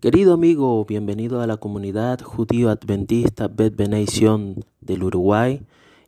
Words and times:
Querido 0.00 0.32
amigo, 0.32 0.82
bienvenido 0.86 1.42
a 1.42 1.46
la 1.46 1.58
comunidad 1.58 2.22
judío 2.22 2.70
adventista 2.70 3.48
Bet 3.48 3.76
Beneición 3.76 4.64
del 4.80 5.02
Uruguay. 5.02 5.60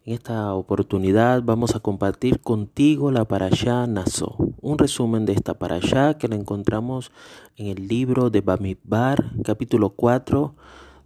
En 0.06 0.14
esta 0.14 0.54
oportunidad 0.54 1.42
vamos 1.42 1.76
a 1.76 1.80
compartir 1.80 2.40
contigo 2.40 3.10
la 3.10 3.26
parashá 3.26 3.86
Naso, 3.86 4.34
un 4.62 4.78
resumen 4.78 5.26
de 5.26 5.34
esta 5.34 5.58
parashá 5.58 6.16
que 6.16 6.26
la 6.26 6.36
encontramos 6.36 7.12
en 7.58 7.66
el 7.66 7.86
libro 7.86 8.30
de 8.30 8.40
Bamidbar, 8.40 9.30
capítulo 9.44 9.90
4, 9.90 10.54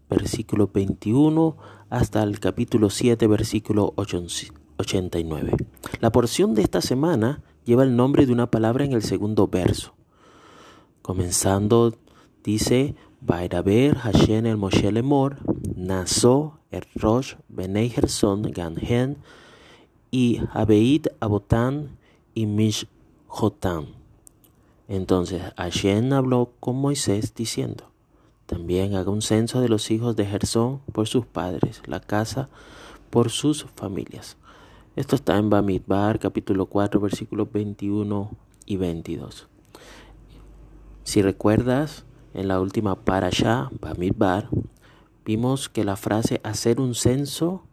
versículo 0.09 0.71
21 0.73 1.57
hasta 1.91 2.23
el 2.23 2.39
capítulo 2.39 2.89
7, 2.89 3.27
versículo 3.27 3.95
89. 3.97 5.57
La 5.99 6.13
porción 6.13 6.55
de 6.55 6.63
esta 6.63 6.81
semana 6.81 7.43
lleva 7.65 7.83
el 7.83 7.97
nombre 7.97 8.27
de 8.27 8.33
una 8.33 8.49
palabra 8.49 8.85
en 8.85 8.93
el 8.93 9.03
segundo 9.03 9.49
verso, 9.49 9.95
comenzando 11.03 11.93
Dice, 12.47 12.95
Vairaber 13.21 13.97
Hashem 13.97 14.47
el 14.47 14.57
Moshe 14.57 14.93
Lemor, 14.93 15.39
Naso 15.75 16.61
el 16.71 16.85
Rosh 16.95 17.35
Benei 17.49 17.93
Ganhen 17.93 19.17
y 20.13 20.41
Abeit 20.53 21.09
Abotan 21.19 21.99
y 22.35 22.47
Mishjotan. 22.47 23.87
Entonces 24.87 25.43
Hashem 25.57 26.13
habló 26.13 26.53
con 26.61 26.77
Moisés 26.77 27.35
diciendo, 27.35 27.91
también 28.47 28.95
haga 28.95 29.11
un 29.11 29.23
censo 29.23 29.61
de 29.61 29.69
los 29.69 29.91
hijos 29.91 30.15
de 30.15 30.27
Gersón 30.27 30.83
por 30.93 31.09
sus 31.09 31.27
padres, 31.27 31.83
la 31.87 31.99
casa 31.99 32.49
por 33.11 33.31
sus 33.31 33.67
familias. 33.75 34.37
Esto 34.95 35.17
está 35.17 35.37
en 35.37 35.51
Bamidbar, 35.51 36.21
capítulo 36.21 36.67
4, 36.67 37.01
versículos 37.01 37.51
21 37.51 38.31
y 38.67 38.77
22. 38.77 39.49
Si 41.03 41.23
recuerdas, 41.23 42.06
en 42.37 42.49
la 42.49 42.61
última 42.61 42.97
parasha, 42.97 43.71
Bamidbar, 43.81 44.51
vimos 45.25 45.71
que 45.71 45.85
la 45.85 45.97
frase 45.97 46.43
hacer 46.45 46.83
un 46.83 46.95
censo 46.95 47.65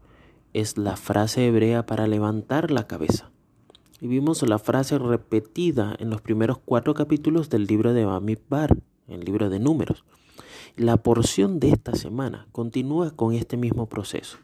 es 0.53 0.77
la 0.77 0.95
frase 0.95 1.47
hebrea 1.47 1.85
para 1.85 2.07
levantar 2.07 2.71
la 2.71 2.87
cabeza. 2.87 3.29
Y 3.99 4.07
vimos 4.07 4.41
la 4.47 4.59
frase 4.59 4.97
repetida 4.97 5.95
en 5.99 6.09
los 6.09 6.21
primeros 6.21 6.59
cuatro 6.59 6.93
capítulos 6.93 7.49
del 7.49 7.65
libro 7.65 7.93
de 7.93 8.05
Bamidbar, 8.05 8.77
el 9.09 9.19
libro 9.25 9.49
de 9.49 9.59
números. 9.59 10.05
La 10.77 10.95
porción 10.95 11.59
de 11.59 11.71
esta 11.71 11.93
semana 11.93 12.47
continúa 12.53 13.11
con 13.11 13.33
este 13.33 13.57
mismo 13.57 13.87
proceso. 13.87 14.37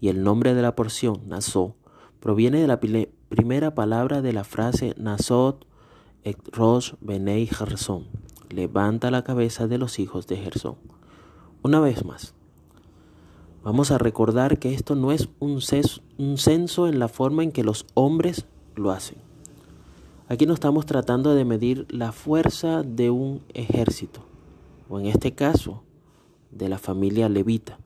Y 0.00 0.08
el 0.08 0.24
nombre 0.24 0.54
de 0.54 0.62
la 0.62 0.74
porción, 0.74 1.22
Nasó, 1.28 1.76
proviene 2.18 2.60
de 2.60 2.66
la 2.66 2.80
primera 3.28 3.72
palabra 3.72 4.20
de 4.20 4.32
la 4.32 4.42
frase 4.42 4.94
Nasot 4.98 5.64
et 6.24 6.38
Rosh 6.52 6.94
Benei 7.00 7.46
Gerson, 7.46 8.08
levanta 8.54 9.10
la 9.10 9.24
cabeza 9.24 9.66
de 9.66 9.78
los 9.78 9.98
hijos 9.98 10.26
de 10.26 10.36
Gersón. 10.36 10.76
Una 11.62 11.80
vez 11.80 12.04
más, 12.04 12.34
vamos 13.62 13.90
a 13.90 13.98
recordar 13.98 14.58
que 14.58 14.74
esto 14.74 14.94
no 14.94 15.12
es 15.12 15.28
un, 15.40 15.60
censo 15.60 16.86
en 16.86 16.98
la 16.98 17.08
forma 17.08 17.42
en 17.42 17.52
que 17.52 17.64
los 17.64 17.86
hombres 17.94 18.46
lo 18.76 18.92
hacen. 18.92 19.18
Aquí 20.28 20.46
no 20.46 20.54
estamos 20.54 20.86
tratando 20.86 21.34
de 21.34 21.44
medir 21.44 21.86
la 21.90 22.12
fuerza 22.12 22.82
de 22.82 23.10
un 23.10 23.42
ejército, 23.52 24.20
o 24.88 25.00
en 25.00 25.06
este 25.06 25.34
caso, 25.34 25.82
de 26.50 26.68
la 26.68 26.78
familia 26.78 27.28
levita. 27.28 27.78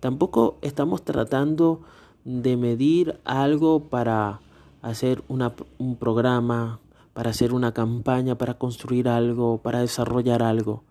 Tampoco 0.00 0.56
estamos 0.62 1.04
tratando 1.04 1.82
de 2.24 2.56
medir 2.56 3.20
algo 3.24 3.84
para 3.84 4.40
hacer 4.82 5.22
un 5.28 5.96
programa 5.96 6.80
para 7.12 7.30
hacer 7.30 7.52
una 7.52 7.72
campaña, 7.72 8.36
para 8.36 8.54
construir 8.54 9.08
algo, 9.08 9.58
para 9.58 9.80
desarrollar 9.80 10.42
algo. 10.42 10.84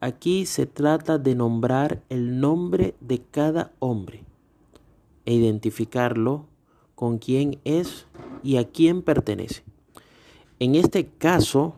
Aquí 0.00 0.46
se 0.46 0.66
trata 0.66 1.18
de 1.18 1.34
nombrar 1.34 2.02
el 2.08 2.40
nombre 2.40 2.94
de 3.00 3.20
cada 3.20 3.72
hombre 3.80 4.24
e 5.24 5.34
identificarlo 5.34 6.46
con 6.94 7.18
quién 7.18 7.58
es 7.64 8.06
y 8.42 8.56
a 8.56 8.68
quién 8.68 9.02
pertenece. 9.02 9.64
En 10.60 10.74
este 10.74 11.08
caso, 11.08 11.74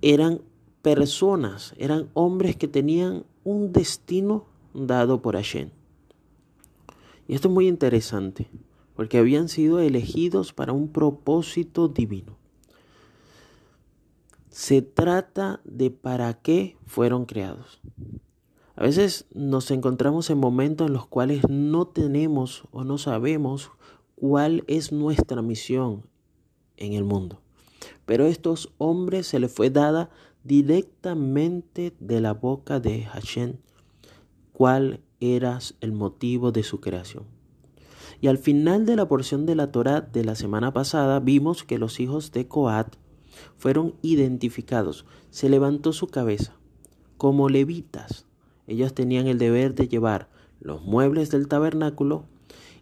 eran 0.00 0.40
personas, 0.82 1.74
eran 1.76 2.08
hombres 2.14 2.56
que 2.56 2.68
tenían 2.68 3.24
un 3.44 3.72
destino 3.72 4.44
dado 4.74 5.22
por 5.22 5.34
Hashem. 5.36 5.70
Y 7.28 7.34
esto 7.34 7.48
es 7.48 7.54
muy 7.54 7.68
interesante 7.68 8.48
porque 8.94 9.18
habían 9.18 9.48
sido 9.48 9.80
elegidos 9.80 10.52
para 10.52 10.72
un 10.72 10.88
propósito 10.88 11.88
divino. 11.88 12.36
Se 14.50 14.82
trata 14.82 15.60
de 15.64 15.90
para 15.90 16.34
qué 16.34 16.76
fueron 16.86 17.24
creados. 17.24 17.80
A 18.76 18.82
veces 18.82 19.26
nos 19.32 19.70
encontramos 19.70 20.28
en 20.30 20.38
momentos 20.38 20.86
en 20.86 20.92
los 20.92 21.06
cuales 21.06 21.42
no 21.48 21.86
tenemos 21.86 22.64
o 22.70 22.84
no 22.84 22.98
sabemos 22.98 23.70
cuál 24.16 24.64
es 24.66 24.92
nuestra 24.92 25.42
misión 25.42 26.04
en 26.76 26.94
el 26.94 27.04
mundo. 27.04 27.40
Pero 28.06 28.24
a 28.24 28.28
estos 28.28 28.72
hombres 28.78 29.26
se 29.26 29.40
les 29.40 29.52
fue 29.52 29.70
dada 29.70 30.10
directamente 30.44 31.94
de 32.00 32.20
la 32.20 32.34
boca 32.34 32.80
de 32.80 33.04
Hashem 33.04 33.56
cuál 34.52 35.00
era 35.20 35.58
el 35.80 35.92
motivo 35.92 36.52
de 36.52 36.62
su 36.62 36.80
creación. 36.80 37.24
Y 38.22 38.28
al 38.28 38.38
final 38.38 38.86
de 38.86 38.94
la 38.94 39.08
porción 39.08 39.46
de 39.46 39.56
la 39.56 39.72
Torah 39.72 40.00
de 40.00 40.24
la 40.24 40.36
semana 40.36 40.72
pasada 40.72 41.18
vimos 41.18 41.64
que 41.64 41.76
los 41.76 41.98
hijos 41.98 42.30
de 42.30 42.46
Coat 42.46 42.94
fueron 43.58 43.96
identificados. 44.00 45.04
Se 45.30 45.48
levantó 45.48 45.92
su 45.92 46.06
cabeza 46.06 46.54
como 47.18 47.48
levitas. 47.48 48.26
Ellos 48.68 48.94
tenían 48.94 49.26
el 49.26 49.38
deber 49.38 49.74
de 49.74 49.88
llevar 49.88 50.28
los 50.60 50.84
muebles 50.84 51.32
del 51.32 51.48
tabernáculo 51.48 52.26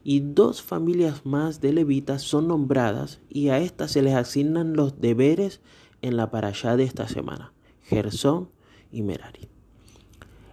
y 0.05 0.21
dos 0.21 0.61
familias 0.61 1.25
más 1.25 1.62
de 1.62 1.72
levitas 1.72 2.21
son 2.21 2.47
nombradas 2.47 3.21
y 3.31 3.49
a 3.49 3.61
estas 3.61 3.93
se 3.93 4.03
les 4.03 4.17
asignan 4.17 4.75
los 4.75 5.01
deberes 5.01 5.62
en 6.03 6.19
la 6.19 6.31
parashá 6.31 6.77
de 6.77 6.84
esta 6.84 7.09
semana, 7.09 7.55
Gersón 7.84 8.51
y 8.93 9.01
Merari. 9.01 9.49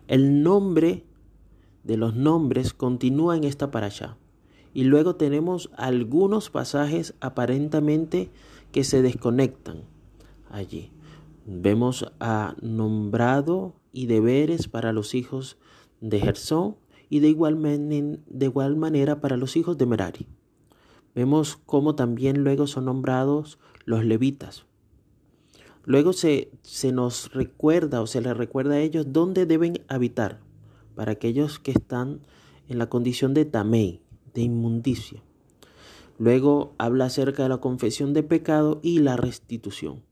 El 0.07 0.43
nombre 0.43 1.03
de 1.83 1.97
los 1.97 2.15
nombres 2.15 2.73
continúa 2.73 3.35
en 3.35 3.43
esta 3.43 3.69
parashá. 3.69 4.15
Y 4.77 4.83
luego 4.83 5.15
tenemos 5.15 5.71
algunos 5.75 6.51
pasajes 6.51 7.15
aparentemente 7.19 8.29
que 8.71 8.83
se 8.83 9.01
desconectan 9.01 9.85
allí. 10.51 10.91
Vemos 11.47 12.05
a 12.19 12.55
nombrado 12.61 13.73
y 13.91 14.05
deberes 14.05 14.67
para 14.67 14.93
los 14.93 15.15
hijos 15.15 15.57
de 15.99 16.19
Gersón 16.19 16.75
y 17.09 17.21
de 17.21 17.27
igual, 17.27 17.59
de 17.59 18.45
igual 18.45 18.75
manera 18.75 19.19
para 19.19 19.35
los 19.35 19.57
hijos 19.57 19.79
de 19.79 19.87
Merari. 19.87 20.27
Vemos 21.15 21.57
cómo 21.65 21.95
también 21.95 22.43
luego 22.43 22.67
son 22.67 22.85
nombrados 22.85 23.57
los 23.85 24.05
levitas. 24.05 24.67
Luego 25.85 26.13
se, 26.13 26.51
se 26.61 26.91
nos 26.91 27.33
recuerda 27.33 27.99
o 27.99 28.05
se 28.05 28.21
les 28.21 28.37
recuerda 28.37 28.75
a 28.75 28.81
ellos 28.81 29.07
dónde 29.09 29.47
deben 29.47 29.83
habitar 29.87 30.39
para 30.93 31.13
aquellos 31.13 31.57
que 31.57 31.71
están 31.71 32.19
en 32.67 32.77
la 32.77 32.89
condición 32.89 33.33
de 33.33 33.45
Tamei, 33.45 34.03
de 34.37 34.43
inmundicia. 34.43 35.23
Luego 36.19 36.75
habla 36.77 37.05
acerca 37.05 37.41
de 37.41 37.49
la 37.49 37.57
confesión 37.57 38.13
de 38.13 38.21
pecado 38.21 38.79
y 38.83 38.99
la 38.99 39.17
restitución. 39.17 40.03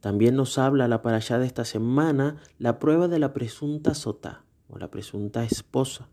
También 0.00 0.34
nos 0.34 0.58
habla 0.58 0.88
la 0.88 0.96
allá 0.96 1.38
de 1.38 1.46
esta 1.46 1.64
semana 1.64 2.42
la 2.58 2.80
prueba 2.80 3.06
de 3.06 3.20
la 3.20 3.32
presunta 3.32 3.94
sota 3.94 4.44
o 4.68 4.76
la 4.76 4.90
presunta 4.90 5.44
esposa. 5.44 6.08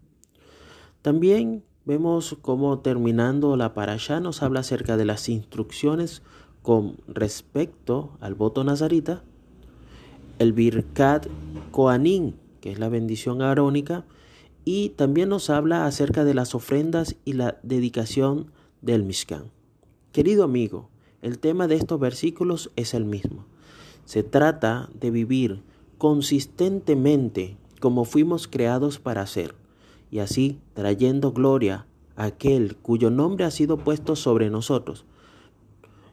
También 1.01 1.63
vemos 1.85 2.37
cómo 2.43 2.77
terminando 2.77 3.57
la 3.57 3.73
allá 3.75 4.19
nos 4.19 4.43
habla 4.43 4.59
acerca 4.59 4.97
de 4.97 5.05
las 5.05 5.29
instrucciones 5.29 6.21
con 6.61 6.97
respecto 7.07 8.17
al 8.19 8.35
voto 8.35 8.63
nazarita, 8.63 9.23
el 10.37 10.53
Birkat 10.53 11.25
Koanin, 11.71 12.35
que 12.61 12.71
es 12.71 12.77
la 12.77 12.89
bendición 12.89 13.41
arónica, 13.41 14.05
y 14.71 14.89
también 14.89 15.29
nos 15.29 15.49
habla 15.49 15.87
acerca 15.87 16.23
de 16.23 16.35
las 16.35 16.53
ofrendas 16.53 17.15
y 17.25 17.33
la 17.33 17.57
dedicación 17.63 18.51
del 18.83 19.03
Mishkan. 19.03 19.45
Querido 20.11 20.43
amigo, 20.43 20.91
el 21.23 21.39
tema 21.39 21.67
de 21.67 21.73
estos 21.73 21.99
versículos 21.99 22.69
es 22.75 22.93
el 22.93 23.03
mismo. 23.03 23.47
Se 24.05 24.21
trata 24.21 24.87
de 24.93 25.09
vivir 25.09 25.63
consistentemente 25.97 27.57
como 27.79 28.05
fuimos 28.05 28.47
creados 28.47 28.99
para 28.99 29.23
hacer, 29.23 29.55
y 30.11 30.19
así 30.19 30.59
trayendo 30.75 31.31
gloria 31.31 31.87
a 32.15 32.25
aquel 32.25 32.75
cuyo 32.75 33.09
nombre 33.09 33.45
ha 33.45 33.51
sido 33.51 33.79
puesto 33.79 34.15
sobre 34.15 34.51
nosotros. 34.51 35.03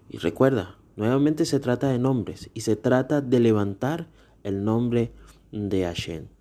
Y 0.08 0.16
recuerda, 0.16 0.78
nuevamente 0.96 1.44
se 1.44 1.60
trata 1.60 1.90
de 1.90 1.98
nombres 1.98 2.48
y 2.54 2.62
se 2.62 2.74
trata 2.74 3.20
de 3.20 3.38
levantar 3.38 4.08
el 4.44 4.64
nombre 4.64 5.12
de 5.52 5.84
Hashem. 5.84 6.35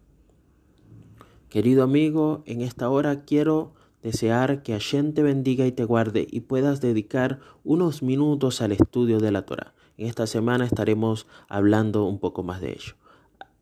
Querido 1.55 1.83
amigo, 1.83 2.43
en 2.47 2.59
esta 2.59 2.89
hora 2.89 3.23
quiero 3.23 3.71
desear 4.03 4.61
que 4.61 4.73
Hashem 4.73 5.13
te 5.13 5.23
bendiga 5.23 5.65
y 5.65 5.71
te 5.71 5.85
guarde 5.85 6.27
y 6.29 6.41
puedas 6.41 6.81
dedicar 6.81 7.39
unos 7.63 8.03
minutos 8.03 8.59
al 8.59 8.73
estudio 8.73 9.19
de 9.19 9.31
la 9.31 9.45
Torah. 9.45 9.73
En 9.97 10.07
esta 10.07 10.27
semana 10.27 10.65
estaremos 10.65 11.27
hablando 11.47 12.03
un 12.03 12.19
poco 12.19 12.43
más 12.43 12.59
de 12.59 12.73
ello. 12.73 12.95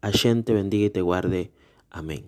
Allá 0.02 0.42
te 0.42 0.54
bendiga 0.54 0.88
y 0.88 0.90
te 0.90 1.04
guarde. 1.04 1.52
Amén. 1.92 2.26